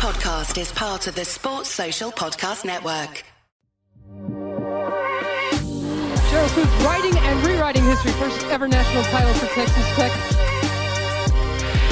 [0.00, 3.22] podcast is part of the Sports Social Podcast Network.
[6.30, 8.12] Sheryl Swoopes writing and rewriting history.
[8.12, 10.10] First ever national title for Texas Tech.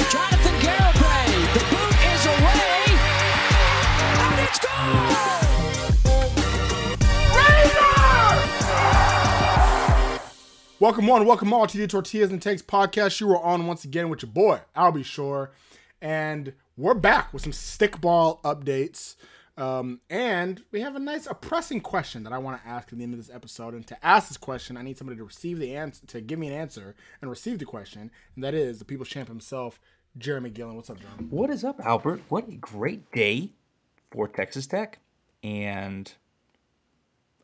[0.09, 1.53] Jonathan Garibay.
[1.53, 2.81] The boot is away.
[4.25, 5.15] And it's gone.
[10.79, 13.19] Welcome one, welcome all to the Tortillas and Takes podcast.
[13.19, 15.51] You are on once again with your boy, I'll be sure.
[16.01, 19.15] And we're back with some stickball updates.
[19.57, 22.97] Um, and we have a nice, a pressing question that I want to ask at
[22.97, 23.73] the end of this episode.
[23.73, 26.47] And to ask this question, I need somebody to receive the answer, to give me
[26.47, 28.09] an answer and receive the question.
[28.35, 29.81] And that is the people's champ himself,
[30.17, 30.77] Jeramey Gillen.
[30.77, 31.29] What's up, Jeramey?
[31.29, 32.21] What is up, Albert?
[32.29, 33.49] What a great day
[34.11, 34.99] for Texas Tech.
[35.43, 36.09] And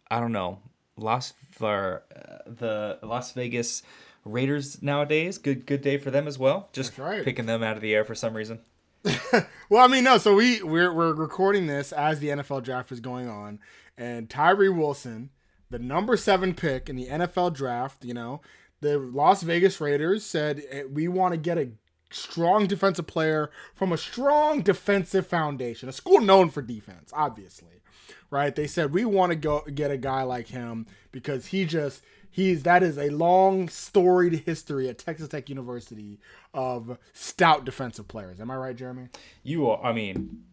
[0.09, 0.59] I don't know,
[0.95, 1.99] Las uh,
[2.45, 3.83] the Las Vegas
[4.23, 5.37] Raiders nowadays.
[5.37, 6.69] Good good day for them as well.
[6.71, 7.23] Just right.
[7.25, 8.59] picking them out of the air for some reason.
[9.69, 10.19] Well, I mean, no.
[10.19, 13.59] So we we're we're recording this as the NFL draft is going on,
[13.97, 15.31] and Tyree Wilson,
[15.71, 18.41] the number seven pick in the NFL draft, you know,
[18.81, 21.71] the Las Vegas Raiders said eh, we want to get a
[22.11, 27.81] strong defensive player from a strong defensive foundation, a school known for defense, obviously,
[28.29, 28.55] right?
[28.55, 32.03] They said we want to go get a guy like him because he just
[32.35, 36.19] he's that is a long storied history at Texas Tech University
[36.53, 38.41] of stout defensive players.
[38.41, 39.07] Am I right, Jeramey?
[39.41, 40.43] You are, I mean,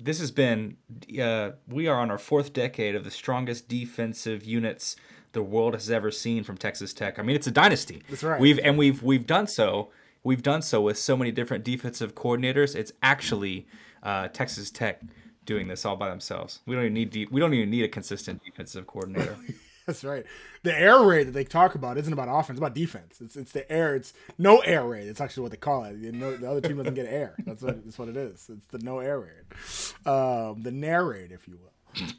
[0.00, 0.76] this has been,
[1.20, 4.94] uh, we are on our fourth decade of the strongest defensive units
[5.32, 7.18] the world has ever seen from Texas Tech.
[7.18, 8.04] I mean, it's a dynasty.
[8.08, 8.40] That's right.
[8.40, 9.90] We've and we've we've done so.
[10.22, 12.76] We've done so with so many different defensive coordinators.
[12.76, 13.66] It's actually
[14.04, 15.02] uh, Texas Tech
[15.44, 16.60] doing this all by themselves.
[16.66, 19.36] We don't even need de- we don't even need a consistent defensive coordinator.
[19.86, 20.24] That's right.
[20.62, 23.20] The air raid that they talk about isn't about offense, it's about defense.
[23.20, 23.94] It's it's the air.
[23.94, 25.08] It's no air raid.
[25.08, 25.96] It's actually what they call it.
[25.96, 27.34] You know, the other team doesn't get air.
[27.44, 28.48] That's what that's what it is.
[28.50, 31.70] It's the no air raid, um, the nair raid, if you will.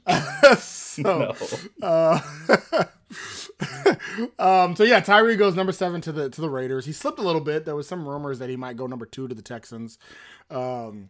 [0.57, 1.35] so,
[1.81, 2.19] uh,
[4.40, 6.85] um, so yeah, Tyree goes number seven to the to the Raiders.
[6.85, 7.66] He slipped a little bit.
[7.66, 9.97] There was some rumors that he might go number two to the Texans,
[10.50, 11.09] um,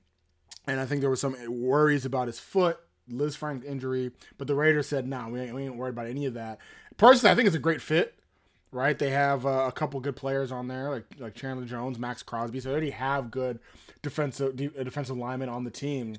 [0.68, 2.80] and I think there was some worries about his foot.
[3.12, 6.26] Lisfranc injury, but the Raiders said, "No, nah, we, ain't, we ain't worried about any
[6.26, 6.60] of that."
[6.98, 8.16] Personally, I think it's a great fit.
[8.72, 9.00] Right?
[9.00, 12.60] They have uh, a couple good players on there, like like Chandler Jones, Maxx Crosby.
[12.60, 13.60] So they already have good
[14.02, 16.18] defensive de- defensive linemen on the team.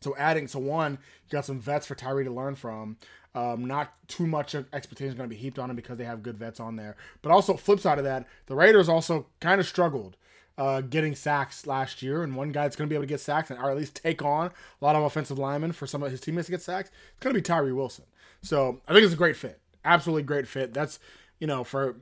[0.00, 2.98] So adding so one, you got some vets for Tyree to learn from.
[3.34, 6.22] Um, not too much expectation is going to be heaped on him because they have
[6.22, 6.96] good vets on there.
[7.22, 10.16] But also, flip side of that, the Raiders also kind of struggled
[10.58, 13.20] uh, getting sacks last year, and one guy that's going to be able to get
[13.20, 16.10] sacks and or at least take on a lot of offensive linemen for some of
[16.10, 18.04] his teammates to get sacks, it's going to be Tyree Wilson.
[18.42, 20.74] So I think it's a great fit, absolutely great fit.
[20.74, 20.98] That's
[21.38, 21.96] you know for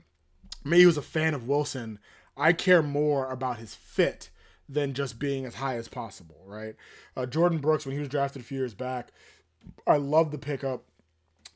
[0.64, 1.98] me who's a fan of Wilson,
[2.36, 4.30] I care more about his fit
[4.68, 6.74] than just being as high as possible, right?
[7.16, 9.12] Uh, Jordyn Brooks, when he was drafted a few years back,
[9.86, 10.82] I love the pickup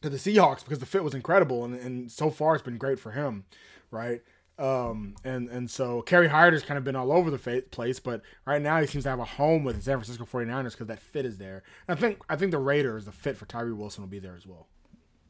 [0.02, 3.00] to the Seahawks because the fit was incredible, and, and so far it's been great
[3.00, 3.44] for him,
[3.90, 4.22] right?
[4.60, 8.20] Um, and and so Kerry Hyder's kind of been all over the fa- place, but
[8.44, 11.00] right now he seems to have a home with the San Francisco 49ers because that
[11.00, 11.62] fit is there.
[11.88, 14.36] And I think I think the Raiders, the fit for Tyree Wilson will be there
[14.36, 14.66] as well.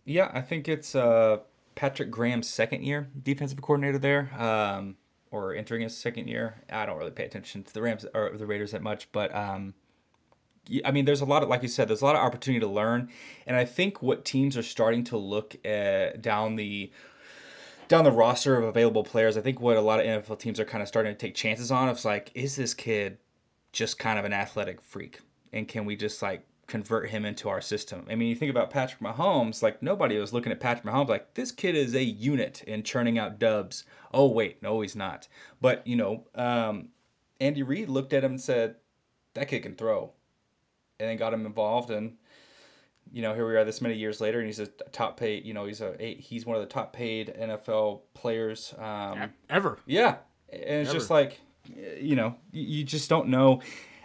[0.04, 1.38] yeah, I think it's uh,
[1.76, 4.30] Patrick Graham's second year defensive coordinator there.
[4.36, 4.96] Um,
[5.32, 6.62] or entering his second year.
[6.68, 9.74] I don't really pay attention to the Rams or the Raiders that much, but um,
[10.84, 12.66] I mean, there's a lot of, like you said, there's a lot of opportunity to
[12.66, 13.10] learn,
[13.46, 16.90] and I think what teams are starting to look at down the
[17.90, 19.36] down the roster of available players.
[19.36, 21.72] I think what a lot of NFL teams are kind of starting to take chances
[21.72, 21.88] on.
[21.88, 23.18] is like, is this kid
[23.72, 25.18] just kind of an athletic freak,
[25.52, 28.06] and can we just like convert him into our system?
[28.08, 31.34] I mean, you think about Patrick Mahomes, like nobody was looking at Patrick Mahomes like
[31.34, 33.84] this kid is a unit in churning out dubs.
[34.14, 35.26] Oh wait, no, he's not.
[35.60, 36.90] But you know, um,
[37.40, 38.76] Andy Reid looked at him and said,
[39.34, 40.12] that kid can throw,
[41.00, 42.18] and then got him involved and.
[43.12, 45.44] You know, here we are this many years later, and he's a top paid.
[45.44, 48.74] You know, he's a he's one of the top paid NFL players.
[48.78, 49.78] Um, Ever.
[49.86, 50.16] yeah,
[50.52, 51.40] and it's just like,
[52.00, 53.60] you know, you, you just don't know.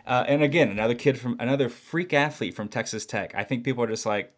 [0.07, 3.33] Uh, and again, another kid from another freak athlete from Texas Tech.
[3.35, 4.31] I think people are just like,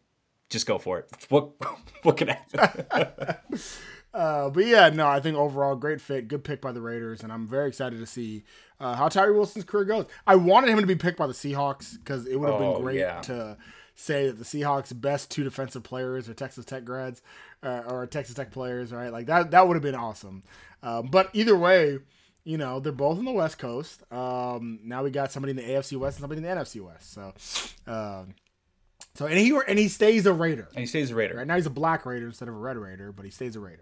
[0.50, 1.10] just go for it.
[1.30, 1.52] What
[2.04, 3.36] what could happen?
[4.14, 7.32] Uh, but yeah, no, I think overall great fit, good pick by the Raiders, and
[7.32, 8.46] I'm very excited to see
[8.80, 10.08] uh, how Tyree Wilson's career goes.
[10.26, 12.82] I wanted him to be picked by the Seahawks because it would have Oh, been
[12.84, 13.22] great yeah.
[13.22, 13.58] to
[13.98, 17.22] say that the Seahawks' best two defensive players are Texas Tech grads
[17.64, 19.12] uh, or Texas Tech players, right?
[19.12, 20.44] Like that, that would have been awesome.
[20.84, 22.00] Um, but either way,
[22.44, 24.02] you know, they're both on the West Coast.
[24.14, 27.12] Um, now we got somebody in the AFC West and somebody in the NFC West.
[27.12, 27.34] So,
[27.92, 28.36] um,
[29.16, 30.68] so and he and he stays a Raider.
[30.70, 31.36] and he stays a Raider.
[31.36, 33.60] Right now he's a black Raider instead of a red Raider, but he stays a
[33.60, 33.82] Raider.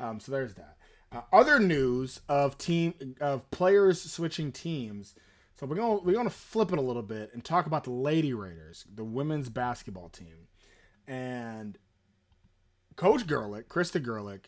[0.00, 0.76] Um, so there's that.
[1.12, 5.14] Uh, other news of team of players switching teams.
[5.58, 8.32] So we're gonna we're gonna flip it a little bit and talk about the Lady
[8.34, 10.48] Raiders, the women's basketball team,
[11.06, 11.78] and
[12.96, 14.46] Coach Gerlich, Krista Gerlich,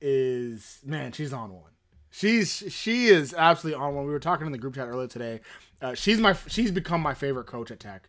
[0.00, 1.72] is man, she's on one.
[2.10, 4.06] She's she is absolutely on one.
[4.06, 5.40] We were talking in the group chat earlier today.
[5.80, 8.08] Uh, she's my she's become my favorite coach at Tech,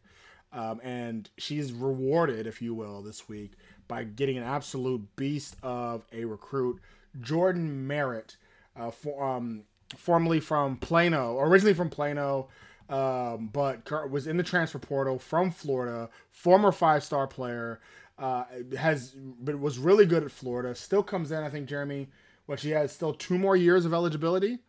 [0.51, 3.51] um, and she's rewarded, if you will, this week
[3.87, 6.79] by getting an absolute beast of a recruit,
[7.19, 8.37] Jordyn Merritt,
[8.75, 9.63] uh, for, um,
[9.97, 12.49] formerly from Plano, originally from Plano,
[12.89, 17.79] um, but was in the transfer portal from Florida, former five star player.
[18.17, 18.43] Uh,
[18.77, 20.75] has but was really good at Florida.
[20.75, 22.07] Still comes in, I think Jeramey.
[22.45, 24.59] What she has still two more years of eligibility.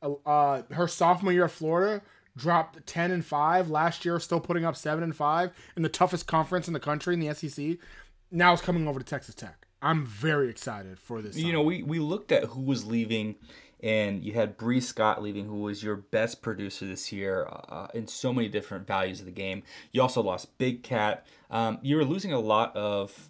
[0.00, 2.02] Uh, uh, her sophomore year at Florida
[2.36, 6.26] dropped ten and five last year, still putting up seven and five in the toughest
[6.26, 7.76] conference in the country in the SEC.
[8.32, 9.66] Now it's coming over to Texas Tech.
[9.82, 11.36] I'm very excited for this.
[11.36, 13.34] You know, we we looked at who was leaving
[13.82, 18.06] and you had Bree Scott leaving, who was your best producer this year uh, in
[18.06, 19.62] so many different values of the game.
[19.90, 21.26] You also lost Big Cat.
[21.50, 23.28] Um, you were losing a lot of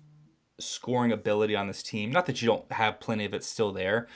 [0.60, 2.12] scoring ability on this team.
[2.12, 4.08] Not that you don't have plenty of it still there,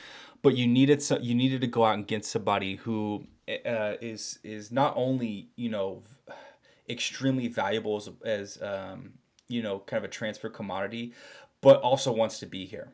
[0.42, 4.38] but you needed so, you needed to go out and get somebody who uh, is
[4.44, 6.02] is not only you know
[6.88, 9.14] extremely valuable as, as um,
[9.48, 11.14] you know kind of a transfer commodity,
[11.60, 12.92] but also wants to be here.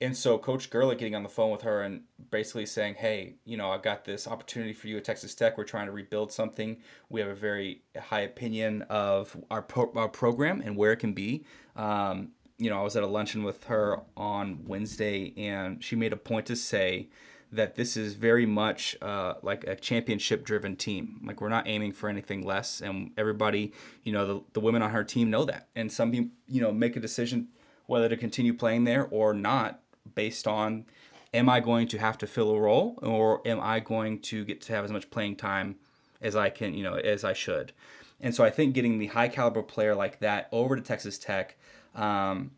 [0.00, 3.56] And so Coach Gerlich getting on the phone with her and basically saying, "Hey, you
[3.56, 5.56] know, I've got this opportunity for you at Texas Tech.
[5.56, 6.78] We're trying to rebuild something.
[7.08, 11.12] We have a very high opinion of our pro- our program and where it can
[11.12, 11.44] be."
[11.76, 16.12] Um, you know, I was at a luncheon with her on Wednesday, and she made
[16.12, 17.08] a point to say
[17.52, 21.20] that this is very much uh, like a championship driven team.
[21.24, 23.72] Like we're not aiming for anything less, and everybody,
[24.04, 26.72] you know, the, the women on her team know that, and some people, you know,
[26.72, 27.48] make a decision
[27.86, 29.80] whether to continue playing there or not
[30.14, 30.86] based on
[31.34, 34.60] am I going to have to fill a role or am I going to get
[34.62, 35.76] to have as much playing time
[36.20, 37.72] as I can, you know, as I should.
[38.20, 41.56] And so I think getting the high caliber player like that over to Texas Tech,
[41.94, 42.52] um,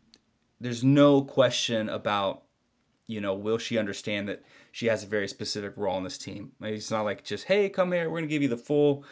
[0.61, 2.43] there's no question about,
[3.07, 6.51] you know, will she understand that she has a very specific role in this team.
[6.61, 9.03] It's not like just, hey, come here, we're going to give you the full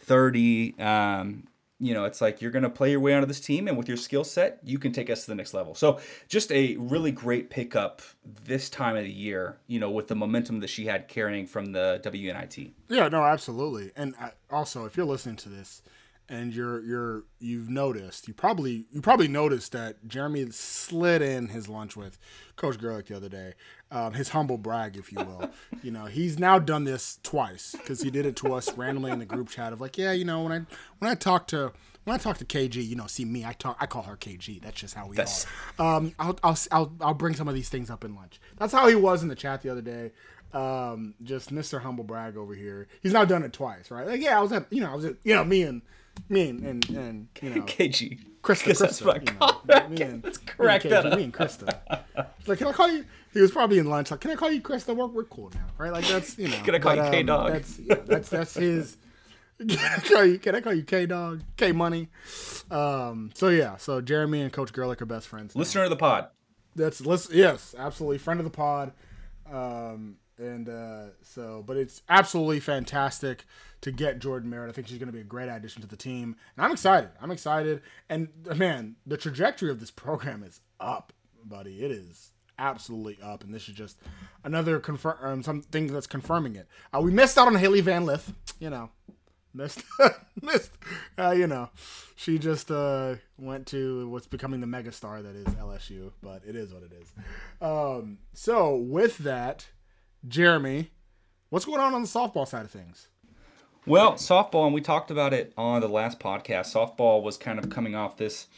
[0.00, 0.78] 30.
[0.78, 1.44] Um,
[1.78, 3.88] you know, it's like you're going to play your way onto this team, and with
[3.88, 5.74] your skill set, you can take us to the next level.
[5.74, 8.00] So, just a really great pickup
[8.44, 11.72] this time of the year, you know, with the momentum that she had carrying from
[11.72, 12.72] the WNIT.
[12.88, 13.92] Yeah, no, absolutely.
[13.94, 15.82] And uh, also, if you're listening to this
[16.28, 21.68] and you're you're you've noticed, you probably you probably noticed that Jeramey slid in his
[21.68, 22.18] lunch with
[22.56, 23.54] Coach Gerlich the other day.
[23.90, 25.50] Um, his humble brag, if you will.
[25.82, 29.20] you know, he's now done this twice because he did it to us randomly in
[29.20, 30.60] the group chat of like, yeah, you know, when I
[30.98, 31.72] when I talk to
[32.06, 34.62] when I talk to KG, you know, see me, I talk, I call her KG.
[34.62, 35.44] That's just how we That's...
[35.78, 35.96] are.
[35.96, 38.40] Um, I'll, I'll, I'll, I'll bring some of these things up in lunch.
[38.58, 40.12] That's how he was in the chat the other day.
[40.52, 41.80] Um, just Mr.
[41.80, 42.86] Humble Brag over here.
[43.02, 44.06] He's now done it twice, right?
[44.06, 45.82] Like, yeah, I was at, you know, I was at, you know, me and
[46.28, 48.18] me and and, and you know, KG.
[48.42, 51.16] Krista, Krista, that's what you know, me and, Let's correct me and KG, that.
[51.16, 51.80] Me and Krista.
[52.46, 53.04] like, can I call you?
[53.32, 54.10] He was probably in lunch.
[54.10, 54.94] Like, can I call you Krista?
[54.94, 55.92] We're, we're cool now, right?
[55.92, 56.62] Like, that's you know.
[56.62, 57.46] can I call but, you K Dog?
[57.46, 58.96] Um, that's yeah, that's that's his.
[59.58, 61.40] Can I call you, can I call you K Dog?
[61.56, 62.10] K Money.
[62.70, 65.54] Um, so yeah, so Jeramey and Coach Gerlich are best friends.
[65.54, 65.60] Now.
[65.60, 66.28] Listener of the pod.
[66.74, 67.34] That's listen.
[67.34, 68.92] Yes, absolutely, friend of the pod.
[69.50, 73.44] Um, and uh, so, but it's absolutely fantastic
[73.80, 74.68] to get Jordyn Merritt.
[74.68, 77.10] I think she's going to be a great addition to the team, and I'm excited.
[77.20, 81.12] I'm excited, and man, the trajectory of this program is up,
[81.44, 81.84] buddy.
[81.84, 83.98] It is absolutely up, and this is just
[84.44, 86.68] another confirm um, something that's confirming it.
[86.94, 88.90] Uh, we missed out on Hailey Van Lith, you know,
[89.54, 89.82] missed,
[90.42, 90.72] missed.
[91.18, 91.70] Uh, you know,
[92.14, 96.72] she just uh, went to what's becoming the megastar that is LSU, but it is
[96.72, 97.12] what it is.
[97.60, 99.66] Um, so with that,
[100.28, 100.88] Jeramey,
[101.50, 103.08] what's going on on the softball side of things?
[103.86, 106.74] Well, softball, and we talked about it on the last podcast.
[106.74, 108.48] Softball was kind of coming off this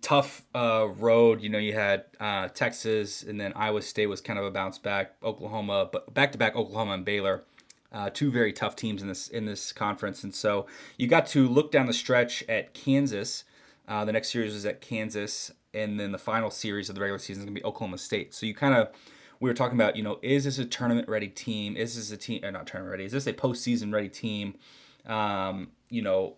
[0.00, 1.42] tough uh, road.
[1.42, 4.78] You know, you had uh, Texas, and then Iowa State was kind of a bounce
[4.78, 5.16] back.
[5.22, 7.44] Oklahoma, but back to back Oklahoma and Baylor,
[7.92, 10.24] uh, two very tough teams in this in this conference.
[10.24, 10.66] And so
[10.96, 13.44] you got to look down the stretch at Kansas.
[13.86, 17.18] Uh, the next series was at Kansas, and then the final series of the regular
[17.18, 18.32] season is going to be Oklahoma State.
[18.32, 18.88] So you kind of
[19.40, 21.76] we were talking about, you know, is this a tournament ready team?
[21.76, 23.04] Is this a team, or not tournament ready?
[23.04, 24.54] Is this a postseason ready team?
[25.06, 26.36] Um, you know,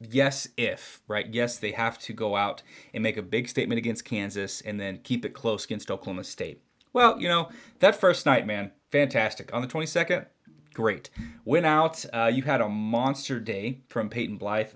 [0.00, 1.26] yes, if, right?
[1.32, 5.00] Yes, they have to go out and make a big statement against Kansas and then
[5.02, 6.62] keep it close against Oklahoma State.
[6.92, 9.52] Well, you know, that first night, man, fantastic.
[9.54, 10.26] On the 22nd,
[10.74, 11.08] great.
[11.44, 12.04] Went out.
[12.12, 14.72] Uh, you had a monster day from Peyton Blythe.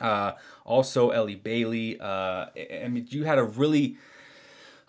[0.00, 0.32] Uh,
[0.64, 2.00] also, Ellie Bailey.
[2.00, 3.98] Uh, I mean, you had a really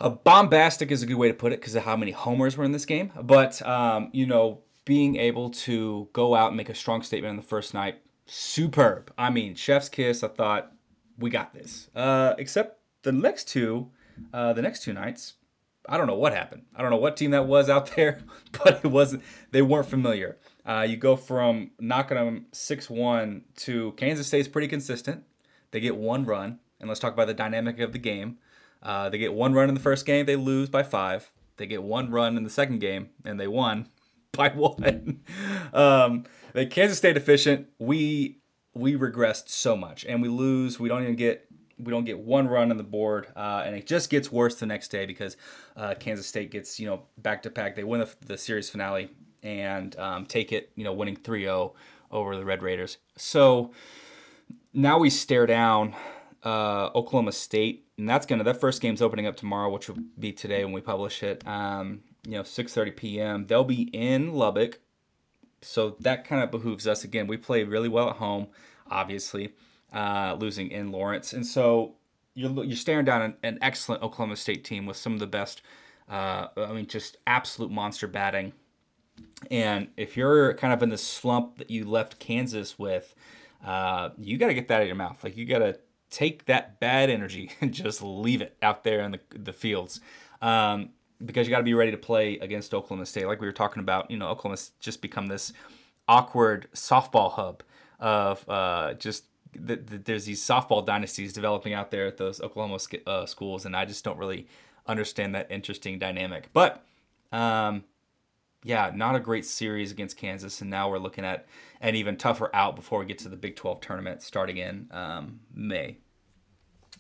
[0.01, 2.65] a bombastic is a good way to put it because of how many homers were
[2.65, 3.11] in this game.
[3.21, 7.37] But um, you know, being able to go out and make a strong statement on
[7.37, 9.13] the first night, superb.
[9.17, 10.23] I mean, chef's kiss.
[10.23, 10.71] I thought
[11.17, 11.89] we got this.
[11.95, 13.89] Uh, except the next two,
[14.33, 15.35] uh, the next two nights,
[15.87, 16.63] I don't know what happened.
[16.75, 18.21] I don't know what team that was out there,
[18.63, 19.23] but it wasn't.
[19.51, 20.37] They weren't familiar.
[20.65, 25.23] Uh, you go from knocking them six one to Kansas State's pretty consistent.
[25.71, 28.39] They get one run, and let's talk about the dynamic of the game.
[28.81, 31.31] Uh, they get one run in the first game, they lose by five.
[31.57, 33.87] They get one run in the second game, and they won
[34.31, 35.21] by one.
[35.73, 36.25] um,
[36.69, 37.67] Kansas State efficient.
[37.79, 38.39] We
[38.73, 40.79] we regressed so much, and we lose.
[40.79, 41.47] We don't even get
[41.77, 44.65] we don't get one run on the board, uh, and it just gets worse the
[44.65, 45.37] next day because
[45.75, 47.75] uh, Kansas State gets you know back to back.
[47.75, 49.09] They win the, the series finale
[49.43, 51.73] and um, take it, you know, winning 3-0
[52.11, 52.97] over the Red Raiders.
[53.17, 53.71] So
[54.73, 55.95] now we stare down
[56.43, 60.31] uh, Oklahoma State, and that's gonna that first game's opening up tomorrow, which will be
[60.31, 61.45] today when we publish it.
[61.47, 63.47] Um, you know, 6:30 p.m.
[63.47, 64.79] They'll be in Lubbock,
[65.61, 67.03] so that kind of behooves us.
[67.03, 68.47] Again, we play really well at home,
[68.89, 69.53] obviously,
[69.93, 71.95] uh, losing in Lawrence, and so
[72.33, 75.61] you're you're staring down an, an excellent Oklahoma State team with some of the best.
[76.09, 78.53] Uh, I mean, just absolute monster batting.
[79.49, 83.15] And if you're kind of in the slump that you left Kansas with,
[83.65, 85.23] uh, you got to get that out of your mouth.
[85.23, 85.79] Like you got to
[86.11, 89.99] take that bad energy and just leave it out there in the, the fields.
[90.41, 90.89] Um,
[91.23, 93.27] because you got to be ready to play against Oklahoma State.
[93.27, 95.53] Like we were talking about, you know, Oklahoma's just become this
[96.07, 97.63] awkward softball hub
[97.99, 102.79] of uh, just the, the, there's these softball dynasties developing out there at those Oklahoma
[103.05, 104.47] uh, schools, and I just don't really
[104.87, 106.49] understand that interesting dynamic.
[106.53, 106.83] But
[107.31, 107.83] um,
[108.63, 111.47] yeah, not a great series against Kansas, and now we're looking at
[111.79, 115.39] an even tougher out before we get to the Big 12 tournament starting in um,
[115.53, 115.97] May.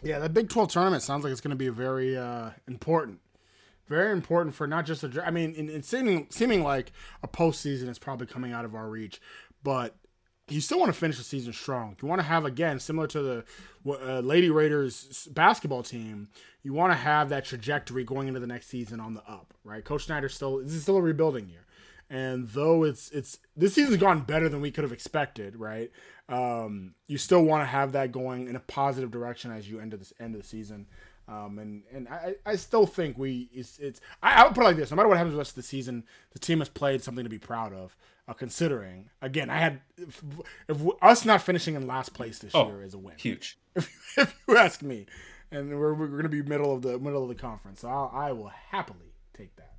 [0.01, 3.19] Yeah, the Big 12 tournament sounds like it's going to be very uh, important.
[3.87, 5.23] Very important for not just a.
[5.25, 9.19] I mean, in, seeming seeming like a postseason is probably coming out of our reach,
[9.63, 9.95] but
[10.47, 11.97] you still want to finish the season strong.
[12.01, 13.45] You want to have again similar to the
[13.85, 16.29] uh, Lady Raiders basketball team.
[16.63, 19.83] You want to have that trajectory going into the next season on the up, right?
[19.83, 21.65] Coach Snyder still this is still a rebuilding year,
[22.09, 25.91] and though it's it's this season's gone better than we could have expected, right?
[26.29, 29.93] Um, you still want to have that going in a positive direction as you end
[29.93, 30.87] of this end of the season.
[31.27, 34.65] Um, and and I, I still think we it's, it's I, I would put it
[34.65, 37.01] like this: no matter what happens the rest of the season, the team has played
[37.03, 37.95] something to be proud of.
[38.27, 40.23] Uh, considering again, I had if,
[40.67, 43.57] if, us not finishing in last place this oh, year is a win, huge.
[43.75, 45.05] If, if you ask me,
[45.51, 48.11] and we're, we're going to be middle of the middle of the conference, so I'll,
[48.13, 49.73] I will happily take that.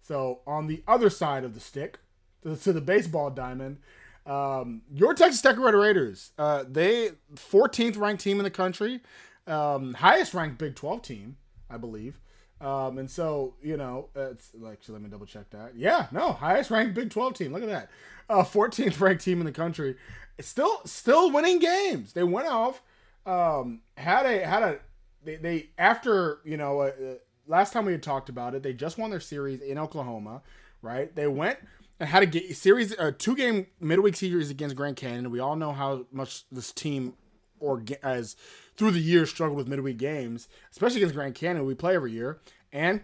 [0.00, 1.98] So on the other side of the stick,
[2.42, 3.78] to, to the baseball diamond,
[4.26, 9.00] um, your Texas Tech Red Raiders, uh, they 14th ranked team in the country
[9.46, 11.36] um, highest ranked Big 12 team,
[11.70, 12.18] I believe.
[12.60, 15.74] Um, and so, you know, it's like, let me double check that.
[15.76, 17.52] Yeah, no, highest ranked Big 12 team.
[17.52, 17.90] Look at that.
[18.30, 19.96] Uh, 14th ranked team in the country.
[20.40, 22.12] Still, still winning games.
[22.12, 22.82] They went off,
[23.26, 24.78] um, had a, had a,
[25.24, 27.14] they, they after, you know, uh, uh,
[27.46, 30.42] last time we had talked about it, they just won their series in Oklahoma,
[30.80, 31.14] right?
[31.14, 31.58] They went
[32.00, 35.30] and had a series, a two game midweek series against Grand Canyon.
[35.30, 37.14] We all know how much this team
[37.60, 38.36] or as
[38.76, 41.64] through the years struggled with midweek games, especially against Grand Canyon.
[41.64, 42.40] We play every year,
[42.72, 43.02] and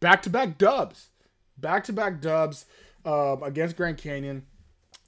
[0.00, 1.08] back to back dubs,
[1.58, 2.66] back to back dubs
[3.04, 4.46] um, against Grand Canyon.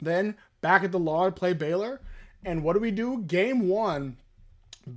[0.01, 2.01] Then back at the law to play Baylor,
[2.45, 3.23] and what do we do?
[3.23, 4.17] Game one,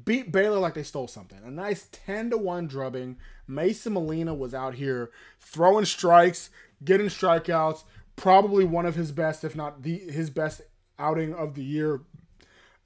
[0.05, 1.39] beat Baylor like they stole something.
[1.43, 3.17] A nice ten to one drubbing.
[3.47, 6.49] Mason Molina was out here throwing strikes,
[6.83, 7.83] getting strikeouts.
[8.15, 10.61] Probably one of his best, if not the his best
[10.99, 12.01] outing of the year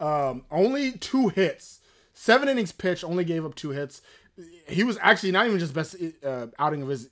[0.01, 1.79] um, only two hits,
[2.13, 4.01] seven innings pitched, only gave up two hits.
[4.67, 7.09] He was actually not even just best uh, outing of his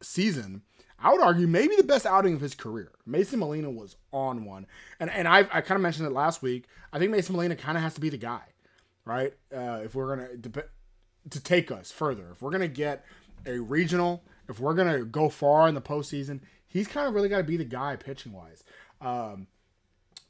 [0.00, 0.62] season.
[1.00, 2.92] I would argue maybe the best outing of his career.
[3.04, 4.66] Mason Molina was on one,
[5.00, 6.66] and and I I kind of mentioned it last week.
[6.92, 8.42] I think Mason Molina kind of has to be the guy,
[9.04, 9.32] right?
[9.54, 10.64] Uh, if we're gonna
[11.30, 13.04] to take us further, if we're gonna get
[13.46, 16.40] a regional, if we're gonna go far in the postseason,
[16.72, 18.64] he's kind of really got to be the guy pitching wise.
[19.00, 19.46] Um,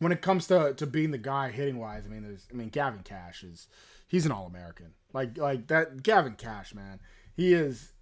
[0.01, 2.69] when it comes to, to being the guy hitting wise, I mean, there's, I mean,
[2.69, 3.69] Gavin Kash is,
[4.09, 4.95] he's an All American.
[5.13, 6.99] Like, like that, Gavin Kash, man,
[7.35, 7.93] he is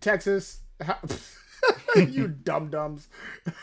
[0.00, 0.60] Texas.
[1.96, 3.08] you dum dums.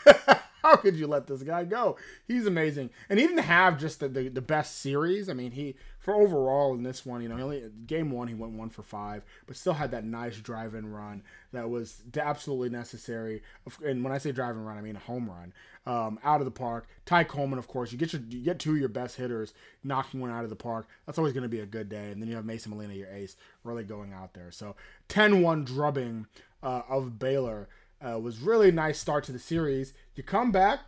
[0.72, 1.96] How could you let this guy go?
[2.26, 5.28] He's amazing, and he didn't have just the, the, the best series.
[5.28, 8.34] I mean, he for overall in this one, you know, he only game one he
[8.34, 12.68] went one for five, but still had that nice drive and run that was absolutely
[12.68, 13.42] necessary.
[13.84, 15.52] And when I say drive and run, I mean a home run
[15.86, 16.86] um, out of the park.
[17.06, 19.54] Ty Coleman, of course, you get your you get two of your best hitters
[19.84, 20.86] knocking one out of the park.
[21.06, 22.10] That's always going to be a good day.
[22.10, 24.50] And then you have Mason Molina, your ace, really going out there.
[24.50, 24.74] So
[25.08, 26.26] 10-1 drubbing
[26.62, 27.68] uh, of Baylor.
[28.04, 29.92] Uh, was really nice start to the series.
[30.16, 30.80] You come back,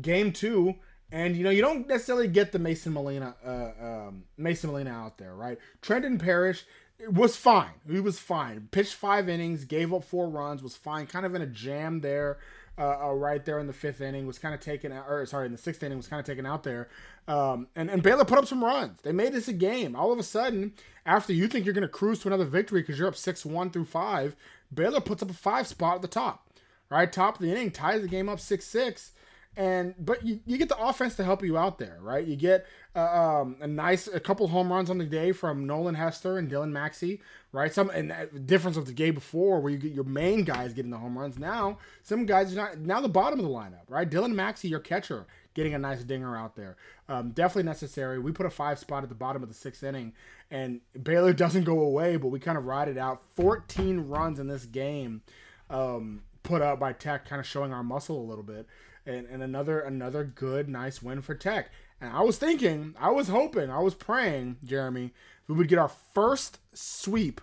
[0.00, 0.76] game two,
[1.12, 5.18] and you know you don't necessarily get the Mason Molina, uh, um, Mason Molina out
[5.18, 5.58] there, right?
[5.82, 6.64] Trendan Parish
[7.10, 7.74] was fine.
[7.88, 8.68] He was fine.
[8.70, 11.06] Pitched five innings, gave up four runs, was fine.
[11.06, 12.38] Kind of in a jam there,
[12.78, 14.26] uh, uh, right there in the fifth inning.
[14.26, 16.46] Was kind of taken out, or sorry, in the sixth inning was kind of taken
[16.46, 16.88] out there.
[17.28, 19.00] Um, and and Baylor put up some runs.
[19.02, 19.96] They made this a game.
[19.96, 20.72] All of a sudden,
[21.04, 23.70] after you think you're going to cruise to another victory because you're up six one
[23.70, 24.36] through five,
[24.72, 26.48] Baylor puts up a five spot at the top,
[26.90, 29.12] right top of the inning, ties the game up six six
[29.56, 32.26] and but you, you get the offense to help you out there, right?
[32.26, 35.94] You get uh, um, a nice a couple home runs on the day from Nolan
[35.94, 37.22] Hester and Dylan Maxey,
[37.52, 37.72] right?
[37.72, 40.90] Some and the difference of the day before where you get your main guys getting
[40.90, 41.38] the home runs.
[41.38, 44.08] Now some guys are not now the bottom of the lineup, right?
[44.08, 46.76] Dylan Maxey, your catcher, getting a nice dinger out there.
[47.08, 48.18] Um, definitely necessary.
[48.18, 50.12] We put a five spot at the bottom of the sixth inning,
[50.50, 53.22] and Baylor doesn't go away, but we kind of ride it out.
[53.36, 55.22] 14 runs in this game,
[55.70, 58.66] um, put up by Tech, kind of showing our muscle a little bit
[59.06, 61.70] and, and another another good nice win for Tech.
[62.00, 65.12] And I was thinking, I was hoping, I was praying, Jeramey,
[65.48, 67.40] we would get our first sweep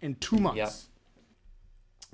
[0.00, 0.58] in two months.
[0.58, 0.72] Yep.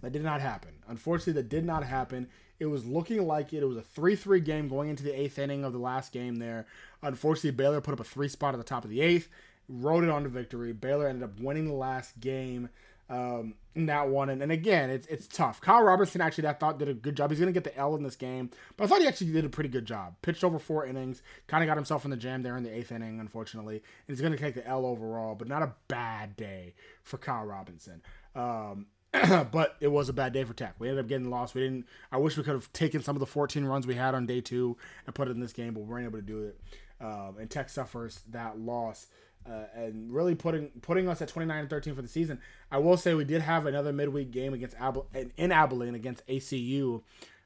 [0.02, 0.72] That did not happen.
[0.88, 2.28] Unfortunately, that did not happen.
[2.58, 3.62] It was looking like it.
[3.62, 6.36] It was a 3 3 game going into the eighth inning of the last game
[6.36, 6.66] there.
[7.02, 9.28] Unfortunately, Baylor put up a three spot at the top of the eighth,
[9.68, 10.72] rode it on to victory.
[10.72, 12.68] Baylor ended up winning the last game
[13.12, 14.30] um, in that one.
[14.30, 15.60] And, and again, it's it's tough.
[15.60, 17.30] Kyle Robertson actually, I thought did a good job.
[17.30, 19.44] He's going to get the L in this game, but I thought he actually did
[19.44, 20.14] a pretty good job.
[20.22, 22.90] Pitched over four innings, kind of got himself in the jam there in the eighth
[22.90, 23.76] inning, unfortunately.
[23.76, 27.44] And he's going to take the L overall, but not a bad day for Kyle
[27.44, 28.02] Robinson.
[28.34, 28.86] Um,
[29.52, 30.74] but it was a bad day for Tech.
[30.78, 31.54] We ended up getting lost.
[31.54, 31.86] We didn't.
[32.10, 34.40] I wish we could have taken some of the 14 runs we had on day
[34.40, 36.58] two and put it in this game, but we weren't able to do it.
[36.98, 39.08] Um, and Tech suffers that loss
[39.46, 42.40] uh, and really putting putting us at 29 and 13 for the season.
[42.70, 45.06] I will say we did have another midweek game against Ab-
[45.36, 47.02] in Abilene against ACU.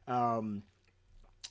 [0.06, 0.62] Um,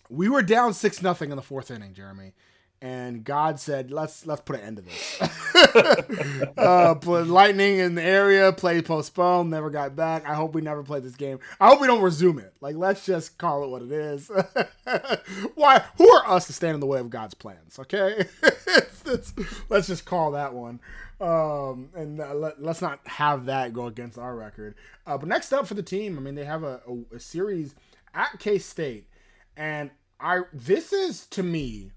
[0.09, 2.33] we were down six nothing in the fourth inning, Jeramey,
[2.81, 5.21] and God said, "Let's let's put an end to this."
[6.57, 10.27] uh, put lightning in the area, play postponed, never got back.
[10.27, 11.39] I hope we never play this game.
[11.59, 12.53] I hope we don't resume it.
[12.61, 14.29] Like, let's just call it what it is.
[15.55, 15.83] Why?
[15.97, 17.79] Who are us to stand in the way of God's plans?
[17.79, 19.33] Okay, it's, it's,
[19.69, 20.79] let's just call that one.
[21.21, 24.75] Um, and uh, let, us not have that go against our record.
[25.07, 27.75] Uh, but next up for the team, I mean, they have a, a, a series
[28.13, 29.07] at K State,
[29.55, 31.91] and I this is to me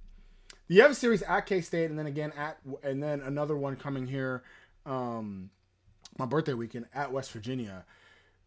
[0.68, 3.76] you have a series at K State, and then again at, and then another one
[3.76, 4.42] coming here,
[4.86, 5.50] um,
[6.18, 7.84] my birthday weekend at West Virginia.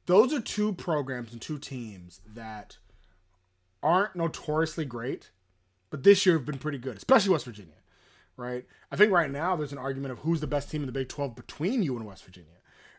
[0.06, 2.78] Those are two programs and two teams that
[3.84, 5.32] aren't notoriously great,
[5.90, 7.74] but this year have been pretty good, especially West Virginia.
[8.38, 8.66] Right?
[8.92, 11.10] I think right now there's an argument of who's the best team in the Big
[11.10, 12.50] 12 between you and West Virginia.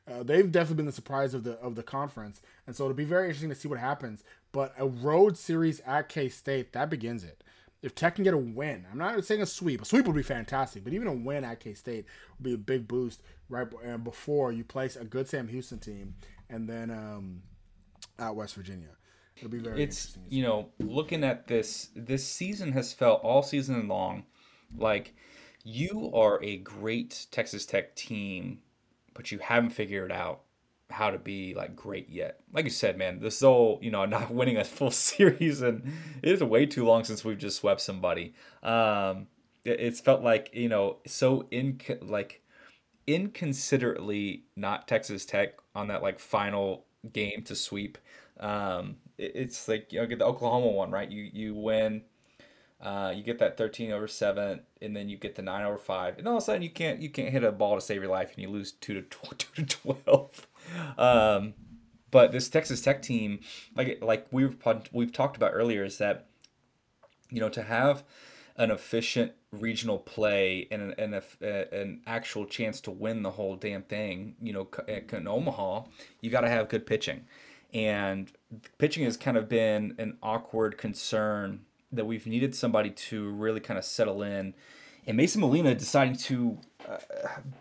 [0.06, 3.04] Uh, they've definitely been the surprise of the of the conference, and so it'll be
[3.04, 4.24] very interesting to see what happens.
[4.50, 7.42] But a road series at K State that begins it
[7.82, 9.82] if Tech can get a win, I'm not saying a sweep.
[9.82, 12.06] A sweep would be fantastic, but even a win at K State
[12.38, 13.66] would be a big boost right
[14.02, 16.14] before you place a good Sam Houston team
[16.48, 17.42] and then um,
[18.18, 18.90] at West Virginia.
[19.36, 19.82] It'll be very.
[19.82, 21.88] It's you know looking at this.
[21.96, 24.24] This season has felt all season long
[24.76, 25.14] like
[25.64, 28.60] you are a great Texas Tech team,
[29.14, 30.42] but you haven't figured it out
[30.92, 32.40] how to be like great yet.
[32.52, 36.33] Like you said, man, this whole you know not winning a full series and it
[36.33, 38.35] is way too long since we've just swept somebody.
[38.62, 39.26] Um,
[39.64, 42.42] it, it's felt like you know so in like
[43.07, 47.98] inconsiderately not Texas Tech on that like final game to sweep.
[48.38, 51.11] Um, it, it's like you know get the Oklahoma one right.
[51.11, 52.02] You you win.
[52.81, 56.18] Uh, you get that 13 over 7 and then you get the 9 over 5
[56.18, 58.11] and all of a sudden you can't you can't hit a ball to save your
[58.11, 59.02] life and you lose 2 to
[59.38, 60.48] 2 to 12
[60.98, 61.55] um,
[62.11, 63.40] but this Texas Tech team,
[63.75, 64.57] like like we've
[64.92, 66.27] we've talked about earlier, is that
[67.31, 68.05] you know to have
[68.57, 73.57] an efficient regional play and an, and a, an actual chance to win the whole
[73.57, 75.85] damn thing, you know, in Omaha,
[76.20, 77.25] you got to have good pitching.
[77.72, 78.31] And
[78.79, 83.79] pitching has kind of been an awkward concern that we've needed somebody to really kind
[83.79, 84.55] of settle in.
[85.07, 86.98] And Mason Molina deciding to uh,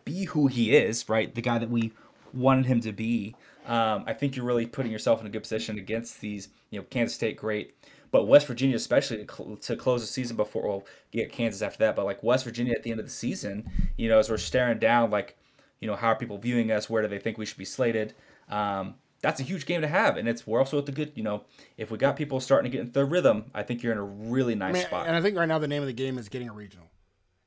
[0.06, 1.34] be who he is, right?
[1.34, 1.94] The guy that we
[2.34, 3.36] wanted him to be.
[3.66, 6.86] Um, I think you're really putting yourself in a good position against these, you know,
[6.90, 7.76] Kansas State, great,
[8.12, 11.80] but West Virginia, especially to, cl- to close the season before we'll get Kansas after
[11.80, 11.96] that.
[11.96, 14.80] But like West Virginia at the end of the season, you know, as we're staring
[14.80, 15.38] down, like,
[15.80, 16.90] you know, how are people viewing us?
[16.90, 18.14] Where do they think we should be slated?
[18.50, 21.12] Um, that's a huge game to have, and it's we're also at the good.
[21.16, 21.44] You know,
[21.78, 24.04] if we got people starting to get into their rhythm, I think you're in a
[24.04, 25.08] really nice I mean, spot.
[25.08, 26.88] And I think right now the name of the game is getting a regional.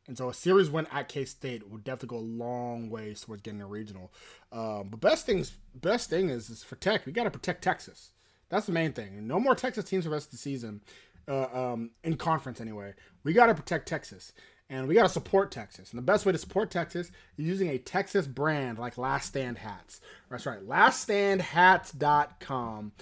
[0.07, 3.43] And so a series win at K State would definitely go a long way towards
[3.43, 4.13] getting a regional.
[4.53, 8.11] Um, but best things, best thing is, is for Tech, we got to protect Texas.
[8.51, 9.27] That's the main thing.
[9.27, 10.83] No more Texas teams for the rest of the season,
[11.27, 12.93] uh, um, in conference anyway.
[13.23, 14.35] We got to protect Texas.
[14.71, 15.91] And we got to support Texas.
[15.91, 19.59] And the best way to support Texas is using a Texas brand like Last Stand
[19.59, 20.01] Hats.
[20.31, 22.93] That's right, laststandhats.com.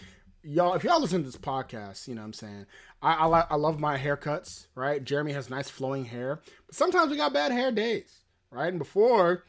[0.44, 2.66] Y'all, if y'all listen to this podcast, you know what I'm saying,
[3.02, 5.02] I, I, I love my haircuts, right?
[5.02, 6.40] Jeremy has nice flowing hair.
[6.66, 8.68] But sometimes we got bad hair days, right?
[8.68, 9.44] And before,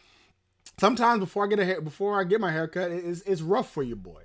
[0.79, 3.83] sometimes before I get a hair, before I get my haircut, it's, it's rough for
[3.83, 4.23] you, boy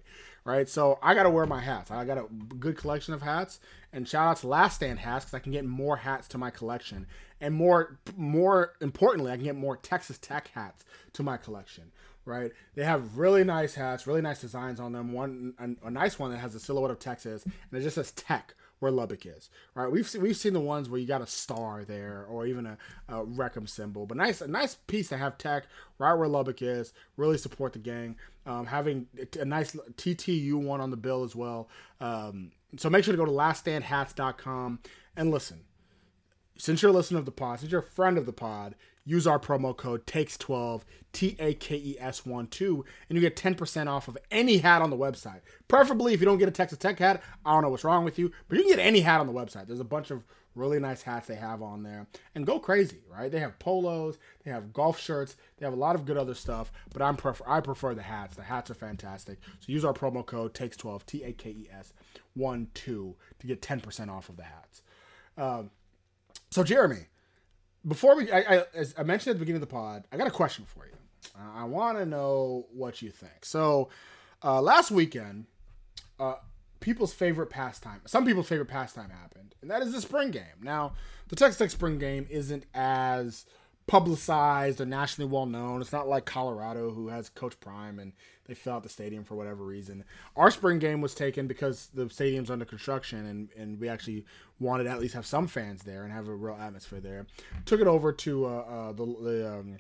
[0.49, 0.67] right?
[0.67, 1.91] So I got to wear my hats.
[1.91, 2.25] I got a
[2.59, 3.61] good collection of hats,
[3.93, 6.51] and shout out to Last Stand hats because I can get more hats to my
[6.51, 7.07] collection,
[7.39, 11.93] and more more importantly, I can get more Texas Tech hats to my collection.
[12.25, 12.53] Right?
[12.75, 15.13] They have really nice hats, really nice designs on them.
[15.13, 18.13] One a, a nice one that has a silhouette of Texas, and it just says
[18.13, 19.91] Tech where Lubbock is, right?
[19.91, 22.79] We've seen, we've seen the ones where you got a star there or even a,
[23.09, 25.65] a Reckham symbol, but nice a nice piece to have tech
[25.99, 26.93] right where Lubbock is.
[27.17, 28.17] Really support the gang.
[28.47, 29.07] Um, having
[29.39, 31.69] a nice TTU one on the bill as well.
[32.01, 34.79] Um, so make sure to go to laststandhats.com
[35.17, 35.61] and listen.
[36.59, 39.27] Since you're a listener of the pod, since you're a friend of the pod, use
[39.27, 44.97] our promo code takes12 t-a-k-e-s-1-2 and you get 10% off of any hat on the
[44.97, 45.41] website.
[45.67, 48.19] Preferably if you don't get a texas tech hat i don't know what's wrong with
[48.19, 49.67] you but you can get any hat on the website.
[49.67, 52.07] There's a bunch of really nice hats they have on there.
[52.35, 53.33] And go crazy right?
[53.33, 56.71] They have polos they have golf shirts they have a lot of good other stuff
[56.93, 58.37] but i'm prefer i prefer the hats.
[58.37, 59.39] The hats are fantastic.
[59.61, 61.95] So use our promo code takes12 t-a-k-e-s
[62.37, 64.83] 1-2 to get 10% off of the hats.
[65.39, 65.71] Um,
[66.51, 67.07] so jeramey
[67.87, 70.27] before we, I, I, as I mentioned at the beginning of the pod, I got
[70.27, 70.93] a question for you.
[71.55, 73.45] I want to know what you think.
[73.45, 73.89] So,
[74.43, 75.47] uh, last weekend,
[76.19, 76.37] uh,
[76.81, 80.63] people's favorite pastime, some people's favorite pastime happened, and that is the spring game.
[80.63, 80.95] Now,
[81.29, 83.47] the Texas Tech spring game isn't as
[83.89, 85.81] publicized or nationally well known.
[85.81, 88.13] It's not like Colorado, who has Coach Prime and
[88.45, 90.05] they fill out the stadium for whatever reason.
[90.37, 94.25] Our spring game was taken because the stadium's under construction and, and we actually
[94.61, 97.27] wanted to at least have some fans there and have a real atmosphere there.
[97.65, 99.79] Took it over to uh, uh, the, the um,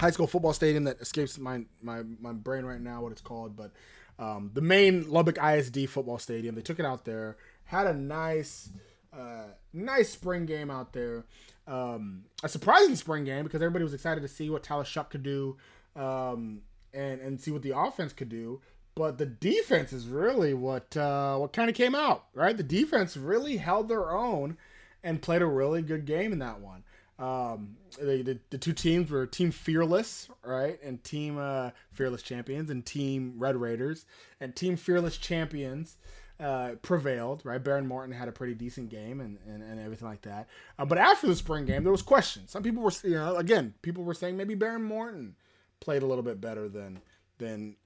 [0.00, 3.56] high school football stadium that escapes my, my, my brain right now what it's called,
[3.56, 3.72] but
[4.18, 6.54] um, the main Lubbock ISD football stadium.
[6.54, 8.70] They took it out there, had a nice.
[9.12, 11.24] Uh, nice spring game out there.
[11.66, 15.22] Um, a surprising spring game because everybody was excited to see what Tyler Shough could
[15.22, 15.56] do
[15.96, 16.60] um,
[16.92, 18.60] and and see what the offense could do.
[18.94, 22.56] But the defense is really what uh, what kind of came out, right?
[22.56, 24.56] The defense really held their own
[25.02, 26.84] and played a really good game in that one.
[27.18, 32.70] Um, the, the, the two teams were Team Fearless, right, and Team uh, Fearless Champions,
[32.70, 34.04] and Team Red Raiders,
[34.40, 35.96] and Team Fearless Champions
[36.40, 37.62] uh, prevailed, right?
[37.62, 40.48] Behren Morton had a pretty decent game and, and, and everything like that.
[40.78, 42.50] Uh, but after the spring game, there was questions.
[42.50, 45.36] Some people were, you know, again, people were saying maybe Behren Morton
[45.80, 47.00] played a little bit better than
[47.38, 47.76] than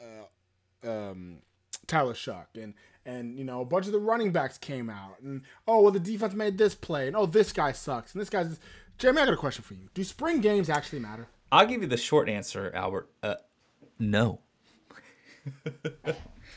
[0.00, 1.38] uh, um,
[1.86, 5.42] Tyler Shough, and and you know a bunch of the running backs came out, and
[5.66, 8.58] oh well, the defense made this play, and oh this guy sucks, and this guy's.
[8.98, 9.88] Jeramey, I got a question for you.
[9.94, 11.26] Do spring games actually matter?
[11.50, 13.10] I'll give you the short answer, Albert.
[13.22, 13.34] Uh,
[13.98, 14.40] no.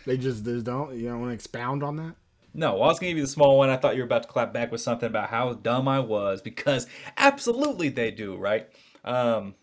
[0.05, 0.95] They just, they just don't.
[0.95, 2.15] You don't want to expound on that.
[2.53, 3.69] No, I was gonna give you the small one.
[3.69, 6.41] I thought you were about to clap back with something about how dumb I was
[6.41, 6.87] because
[7.17, 8.69] absolutely they do, right?
[9.03, 9.55] Um,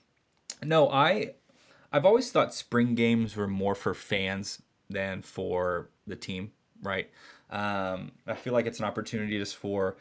[0.63, 1.35] no, I,
[1.91, 6.53] I've always thought spring games were more for fans than for the team,
[6.83, 7.11] right?
[7.51, 9.97] Um, I feel like it's an opportunity just for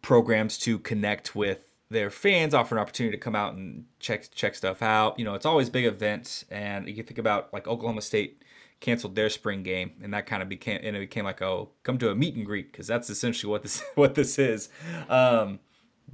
[0.00, 1.58] programs to connect with
[1.90, 5.18] their fans, offer an opportunity to come out and check check stuff out.
[5.18, 8.42] You know, it's always big events, and you think about like Oklahoma State
[8.80, 11.98] canceled their spring game, and that kind of became and it became like oh come
[11.98, 14.68] to a meet and greet because that's essentially what this what this is.
[15.08, 15.60] Um,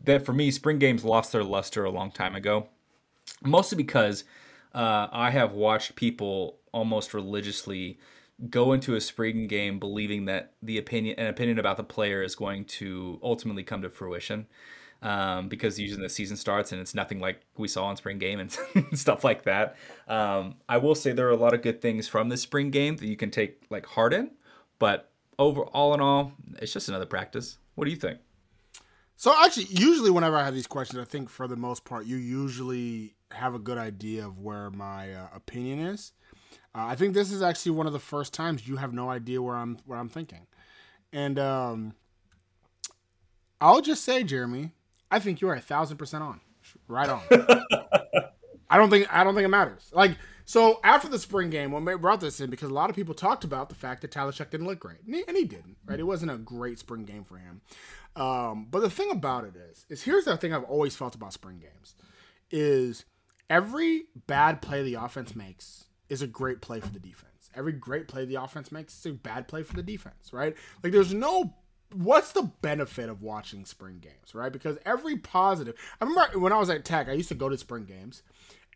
[0.05, 2.69] that for me, spring games lost their luster a long time ago,
[3.43, 4.25] mostly because
[4.75, 7.99] uh, I have watched people almost religiously
[8.51, 12.35] go into a spring game believing that the opinion an opinion about the player is
[12.35, 14.47] going to ultimately come to fruition
[15.03, 18.41] um, because usually the season starts and it's nothing like we saw in spring game
[18.41, 18.57] and
[18.99, 19.77] stuff like that.
[20.09, 22.97] Um, I will say there are a lot of good things from the spring game
[22.97, 24.31] that you can take like heart in,
[24.79, 27.59] but over all in all, it's just another practice.
[27.75, 28.19] What do you think?
[29.17, 32.17] So actually, usually whenever I have these questions, I think for the most part, you
[32.17, 36.13] usually have a good idea of where my uh, opinion is.
[36.75, 39.41] Uh, I think this is actually one of the first times you have no idea
[39.41, 40.47] where I'm where I'm thinking,
[41.13, 41.95] and um,
[43.61, 44.73] I'll just say, Jeramey,
[45.15, 46.41] I think you are a thousand percent on,
[46.89, 47.23] right on.
[48.69, 49.91] I don't think I don't think it matters.
[49.93, 52.97] Like so after the spring game, when we brought this in because a lot of
[52.97, 55.45] people talked about the fact that Tyler Shough didn't look great, and he, and he
[55.45, 55.77] didn't.
[55.87, 57.61] Right, it wasn't a great spring game for him.
[58.17, 61.33] Um, but the thing about it is, is here's the thing I've always felt about
[61.33, 61.95] spring games,
[62.51, 63.05] is
[63.49, 67.51] every bad play the offense makes is a great play for the defense.
[67.55, 70.57] Every great play the offense makes is a bad play for the defense, right?
[70.83, 71.55] Like there's no
[71.93, 74.53] what's the benefit of watching spring games, right?
[74.53, 77.59] Because every positive I remember when I was at Tech, I used to go to
[77.59, 78.23] spring games.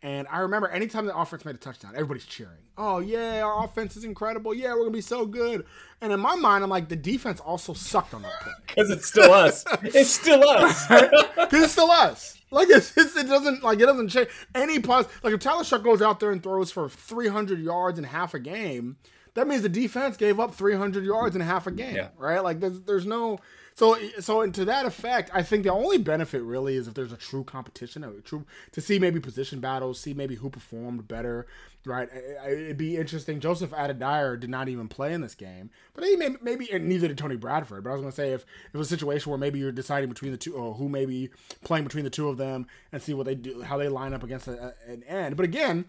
[0.01, 2.59] And I remember anytime the offense made a touchdown, everybody's cheering.
[2.77, 4.53] Oh yeah, our offense is incredible.
[4.53, 5.65] Yeah, we're gonna be so good.
[5.99, 8.53] And in my mind, I'm like, the defense also sucked on that play.
[8.67, 9.65] Because it's still us.
[9.83, 10.87] it's still us.
[10.89, 12.37] Because it's still us.
[12.51, 15.05] Like it's, it's, it doesn't like it doesn't change any pos.
[15.21, 18.39] Like if Tyler Shough goes out there and throws for 300 yards in half a
[18.39, 18.97] game,
[19.39, 22.09] that means the defense gave up 300 yards in half a game, Yeah.
[22.17, 22.43] right?
[22.43, 23.39] Like there's there's no
[23.75, 27.13] so so and to that effect, I think the only benefit really is if there's
[27.13, 31.47] a true competition, a true to see maybe position battles, see maybe who performed better,
[31.85, 32.09] right?
[32.45, 33.39] It'd be interesting.
[33.39, 37.07] Joseph Adedire did not even play in this game, but he may, maybe and neither
[37.07, 37.85] did Tony Bradford.
[37.85, 40.09] But I was gonna say if if it was a situation where maybe you're deciding
[40.09, 41.29] between the two or who may be
[41.63, 44.23] playing between the two of them and see what they do, how they line up
[44.23, 45.37] against a- an end.
[45.37, 45.85] But again,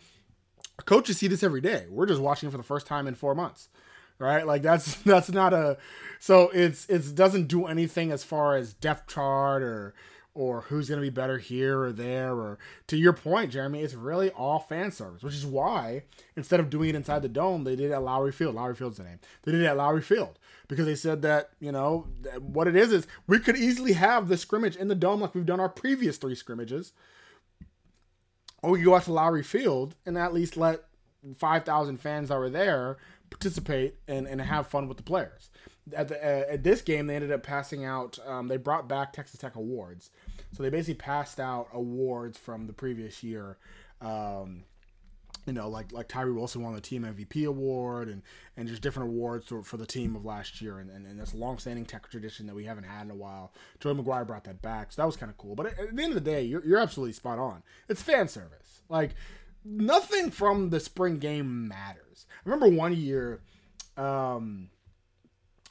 [0.84, 1.86] coaches see this every day.
[1.88, 3.68] We're just watching it for the first time in four months,
[4.18, 4.46] right?
[4.46, 5.78] Like that's that's not a
[6.18, 9.94] so it's it doesn't do anything as far as depth chart or
[10.32, 13.94] or who's going to be better here or there or to your point, Jeramey, it's
[13.94, 16.04] really all fan service, which is why
[16.36, 18.54] instead of doing it inside the dome, they did it at Lowrey Field.
[18.54, 19.18] Lowrey Field's the name.
[19.42, 20.38] They did it at Lowrey Field
[20.70, 22.06] because they said that you know
[22.38, 25.44] what it is is we could easily have the scrimmage in the dome like we've
[25.44, 26.92] done our previous three scrimmages
[28.62, 30.84] or you go out to Lowrey Field and at least let
[31.36, 32.98] 5,000 fans that were there
[33.30, 35.50] participate and, and have fun with the players.
[35.94, 39.12] At, the, uh, at this game, they ended up passing out, um, they brought back
[39.12, 40.10] Texas Tech awards.
[40.52, 43.58] So they basically passed out awards from the previous year.
[44.00, 44.64] Um,
[45.50, 48.22] you know, like like Tyree Wilson won the team MVP award and
[48.56, 51.84] and just different awards for, for the team of last year and, and, and long-standing
[51.84, 53.52] tech tradition that we haven't had in a while.
[53.80, 55.56] Joey McGuire brought that back, so that was kind of cool.
[55.56, 57.64] But at, at the end of the day, you're, you're absolutely spot on.
[57.88, 58.82] It's fan service.
[58.88, 59.16] Like
[59.64, 62.26] nothing from the spring game matters.
[62.46, 63.40] I remember one year,
[63.96, 64.70] um,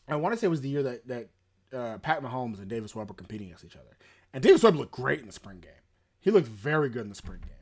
[0.09, 1.29] I want to say it was the year that that
[1.73, 3.97] uh, Pat Mahomes and Davis Webb were competing against each other,
[4.33, 5.71] and Davis Webb looked great in the spring game.
[6.19, 7.58] He looked very good in the spring game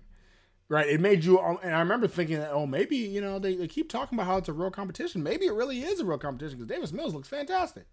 [0.69, 0.87] right?
[0.87, 3.67] It made you, um, and I remember thinking that, oh, maybe you know they, they
[3.67, 5.23] keep talking about how it's a real competition.
[5.23, 7.85] Maybe it really is a real competition because Davis Mills looks fantastic.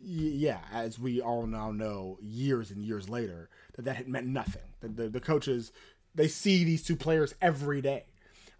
[0.00, 4.26] Y- yeah, as we all now know, years and years later, that that had meant
[4.26, 4.62] nothing.
[4.80, 5.72] The, the, the coaches
[6.14, 8.04] they see these two players every day,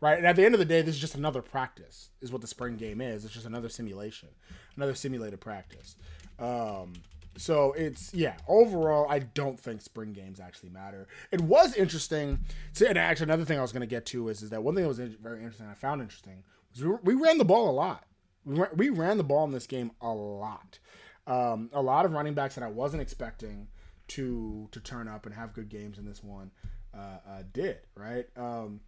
[0.01, 0.17] right?
[0.17, 2.11] And at the end of the day, this is just another practice.
[2.21, 3.25] Is what the spring game is.
[3.25, 4.29] It's just another simulation,
[4.77, 5.97] another simulated practice.
[6.39, 6.95] Um,
[7.37, 8.35] so it's yeah.
[8.49, 11.09] Overall, I don't think spring games actually matter.
[11.31, 12.41] It was interesting.
[12.75, 14.75] To, and actually, another thing I was going to get to is is that one
[14.75, 15.67] thing that was very interesting.
[15.67, 18.05] I found interesting was we, we ran the ball a lot.
[18.45, 20.79] We ran, we ran the ball in this game a lot.
[21.27, 23.69] Um, a lot of running backs that I wasn't expecting
[24.09, 26.51] to to turn up and have good games in this one
[26.95, 28.27] uh, uh, did right.
[28.37, 28.81] Um,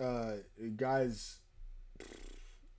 [0.00, 0.32] uh,
[0.76, 1.38] guys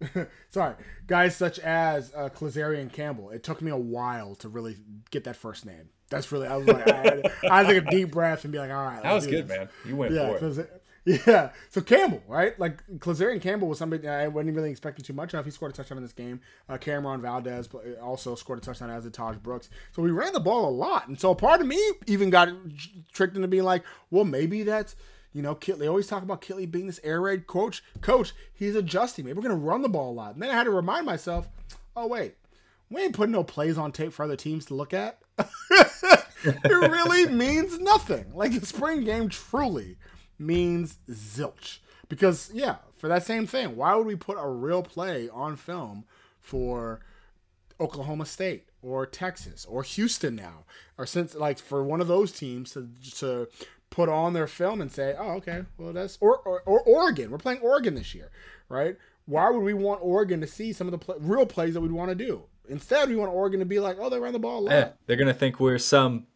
[0.50, 0.76] sorry,
[1.08, 3.30] guys such as uh, Klazarian Campbell.
[3.32, 4.78] It took me a while to really
[5.12, 5.90] get that first name.
[6.10, 8.52] That's really I was like I had, I had to take a deep breath and
[8.54, 9.58] be like, all right, That was good, this.
[9.58, 9.70] man.
[9.86, 10.84] You went Yeah, for it.
[11.26, 11.52] Yeah.
[11.70, 12.58] So Campbell, right?
[12.60, 15.46] Like Klazarian Campbell was somebody I wasn't really expecting too much of.
[15.46, 16.42] He scored a touchdown in this game.
[16.68, 17.70] Uh, Cameron Valdez
[18.02, 19.70] also scored a touchdown as did Taj Brooks.
[19.94, 22.50] So we ran the ball a lot, and so part of me even got
[23.14, 24.96] tricked into being like, well, maybe that's.
[25.38, 27.84] You know, Kit, they always talk about Kittley being this air raid coach.
[28.02, 29.24] Coach, he's adjusting.
[29.24, 30.34] Maybe we're going to run the ball a lot.
[30.34, 31.48] And then I had to remind myself,
[31.96, 32.34] oh, wait,
[32.90, 35.20] we ain't putting no plays on tape for other teams to look at.
[36.44, 38.26] it really means nothing.
[38.34, 39.98] Like the spring game truly
[40.40, 41.78] means zilch.
[42.10, 46.06] Because, yeah, for that same thing, why would we put a real play on film
[46.40, 47.02] for
[47.80, 50.64] Oklahoma State or Texas or Houston now?
[50.98, 53.48] Or since, like, for one of those teams to, to
[53.90, 57.32] put on their film and say, oh, okay, well, that's, or, or, or Oregon.
[57.32, 58.32] We're playing Oregon this year,
[58.70, 58.96] right?
[59.26, 61.92] Why would we want Oregon to see some of the play, real plays that we'd
[61.92, 62.44] want to do?
[62.70, 64.72] Instead, we want Oregon to be like, oh, they ran the ball a lot.
[64.72, 66.28] Yeah, they're gonna think we're some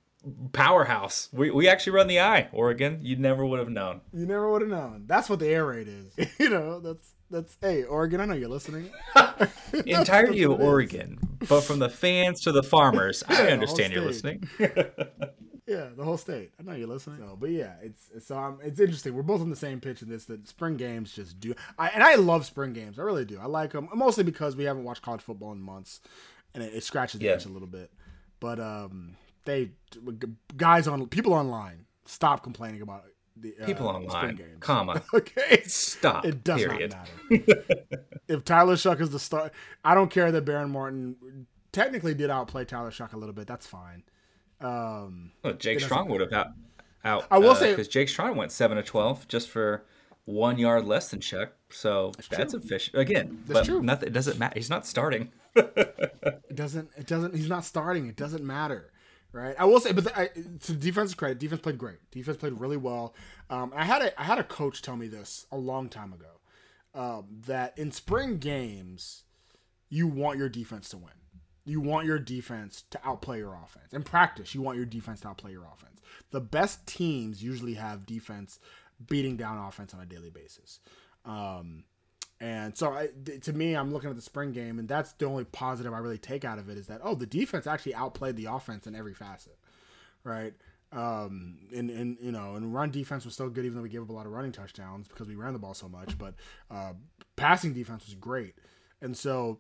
[0.53, 1.29] powerhouse.
[1.31, 2.99] We we actually run the eye, Oregon.
[3.01, 4.01] You never would have known.
[4.13, 5.05] You never would have known.
[5.07, 6.29] That's what the air raid is.
[6.39, 8.89] you know, that's that's hey, Oregon, I know you're listening.
[9.85, 10.67] Entirety of what it is.
[10.67, 14.47] Oregon, but from the fans to the farmers, I understand you're listening.
[15.71, 16.51] Yeah, the whole state.
[16.59, 17.19] I know you're listening.
[17.19, 19.13] So, but yeah, it's it's um it's interesting.
[19.15, 21.53] We're both on the same pitch in this that spring games just do.
[21.79, 22.99] I and I love spring games.
[22.99, 23.39] I really do.
[23.41, 26.01] I like them mostly because we haven't watched college football in months,
[26.53, 27.33] and it, it scratches the Yeah.
[27.35, 27.91] itch a little bit.
[28.39, 29.71] But um, they
[30.57, 33.05] guys on people online stop complaining about
[33.37, 34.57] the uh, People spring online, games.
[34.59, 35.01] comma.
[35.13, 36.25] Okay, Stop.
[36.25, 36.91] It does period.
[36.91, 37.63] not matter.
[38.27, 39.51] if Tyler Shough is the star,
[39.85, 43.47] I don't care that Baron Martin technically did outplay Tyler Shough a little bit.
[43.47, 44.03] That's fine.
[44.61, 46.47] Um, Well, Jake Strong would have out.
[47.03, 49.85] out I will say- because Jake Strong went seven to twelve just for
[50.25, 53.43] one yard less than Chuck, so that's, a fish again.
[53.45, 53.81] That's but true.
[53.81, 54.07] Nothing.
[54.07, 54.53] It doesn't matter.
[54.55, 55.31] He's not starting.
[56.51, 56.89] It doesn't.
[56.97, 57.33] It doesn't.
[57.35, 58.07] He's not starting.
[58.07, 58.91] It doesn't matter,
[59.31, 59.55] right?
[59.57, 61.97] I will say, but the, I, to defense's credit, defense played great.
[62.11, 63.15] Defense played really well.
[63.49, 66.41] Um, I had a I had a coach tell me this a long time ago
[66.93, 69.23] um, that in spring games,
[69.89, 71.13] you want your defense to win.
[71.63, 73.93] You want your defense to outplay your offense.
[73.93, 76.01] In practice, you want your defense to outplay your offense.
[76.31, 78.59] The best teams usually have defense
[79.07, 80.79] beating down offense on a daily basis.
[81.25, 81.83] Um,
[82.39, 83.09] and so, I,
[83.41, 86.17] to me, I'm looking at the spring game, and that's the only positive I really
[86.17, 89.13] take out of it is that oh, the defense actually outplayed the offense in every
[89.13, 89.59] facet,
[90.23, 90.53] right?
[90.91, 94.01] Um, and and you know, and run defense was still good, even though we gave
[94.01, 96.17] up a lot of running touchdowns because we ran the ball so much.
[96.17, 96.33] But
[96.71, 96.93] uh,
[97.35, 98.55] passing defense was great,
[99.01, 99.59] and so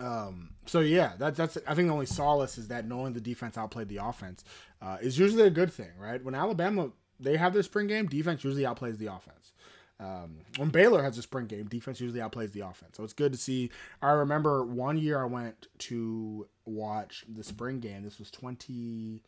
[0.00, 3.58] um, so yeah, that's that's I think the only solace is that knowing the defense
[3.58, 4.44] outplayed the offense
[4.80, 6.22] uh, is usually a good thing, right?
[6.22, 9.52] When Alabama they have their spring game, defense usually outplays the offense.
[10.00, 12.96] Um, when Baylor has a spring game, defense usually outplays the offense.
[12.96, 13.70] So it's good to see.
[14.00, 18.02] I remember one year I went to watch the spring game.
[18.02, 19.22] This was 20,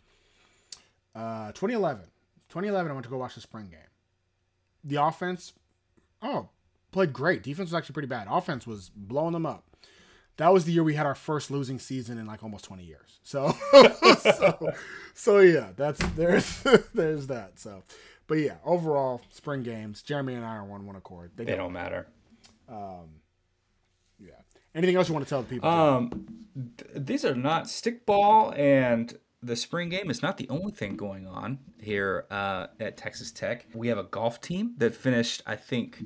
[1.14, 2.06] uh, 2011.
[2.48, 3.78] 2011, I went to go watch the spring game.
[4.82, 5.52] The offense,
[6.22, 6.48] oh,
[6.90, 7.44] played great.
[7.44, 8.26] Defense was actually pretty bad.
[8.28, 9.73] Offense was blowing them up
[10.36, 13.20] that was the year we had our first losing season in like almost 20 years.
[13.22, 13.54] So,
[14.20, 14.72] so,
[15.14, 16.62] so yeah, that's there's
[16.94, 17.58] there's that.
[17.58, 17.82] So,
[18.26, 21.32] but yeah, overall spring games, Jeramey and I are on one accord.
[21.36, 22.08] They don't matter.
[24.18, 24.32] Yeah.
[24.74, 25.68] Anything else you want to tell the people?
[25.68, 26.46] Um,
[26.78, 31.26] th- these are not stickball and the spring game is not the only thing going
[31.26, 33.66] on here uh, at Texas Tech.
[33.74, 36.02] We have a golf team that finished, I think,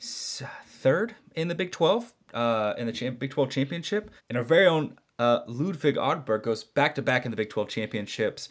[0.00, 4.96] third in the Big 12 uh, in the Big 12 championship, and our very own
[5.18, 8.48] uh, Ludvig Åberg goes back to back in the Big 12 championships.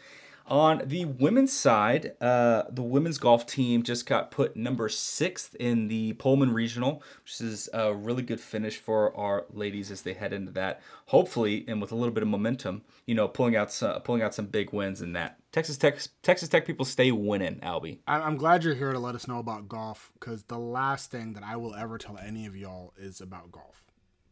[0.49, 5.89] On the women's side, uh, the women's golf team just got put number sixth in
[5.89, 10.33] the Pullman Regional, which is a really good finish for our ladies as they head
[10.33, 10.81] into that.
[11.05, 14.33] Hopefully, and with a little bit of momentum, you know, pulling out some, pulling out
[14.33, 15.37] some big wins in that.
[15.51, 17.59] Texas Tech, Texas Tech people stay winning.
[17.59, 17.99] Albie.
[18.07, 21.43] I'm glad you're here to let us know about golf because the last thing that
[21.43, 23.85] I will ever tell any of y'all is about golf.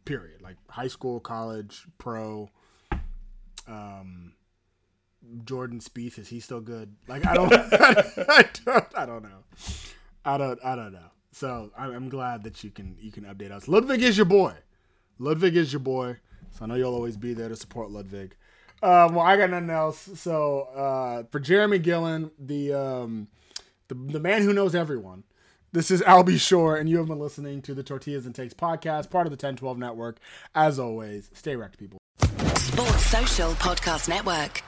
[0.03, 0.41] Period.
[0.41, 2.49] Like high school, college, pro.
[3.67, 4.33] Um,
[5.45, 6.95] Jordan Spieth is he still good?
[7.07, 9.43] Like I don't, I don't, I don't know.
[10.25, 11.11] I don't, I don't know.
[11.31, 13.67] So I'm, glad that you can you can update us.
[13.67, 14.53] Ludvig is your boy.
[15.19, 16.17] Ludvig is your boy.
[16.51, 18.35] So I know you'll always be there to support Ludvig.
[18.81, 20.09] Um, well, I got nothing else.
[20.15, 23.27] So uh, for Jeramey Gillen, the um,
[23.87, 25.23] the, the man who knows everyone.
[25.73, 29.09] This is Albie Shore, and you have been listening to the Tortillas and Takes podcast,
[29.09, 30.17] part of the 1012 network.
[30.55, 31.99] As always, stay wrecked, people.
[32.55, 34.63] Sports Social Podcast Network.